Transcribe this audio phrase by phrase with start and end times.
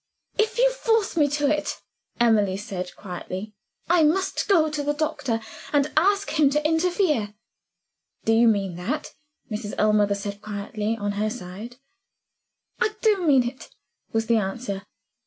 [0.39, 1.79] "If you force me to it,"
[2.19, 3.53] Emily said, quietly,
[3.87, 7.35] "I must go to the doctor, and ask him to interfere."
[8.25, 9.13] "Do you mean that?"
[9.51, 9.75] Mrs.
[9.77, 11.75] Ellmother said, quietly, on her side.
[12.79, 13.69] "I do mean it,"
[14.11, 14.87] was the answer.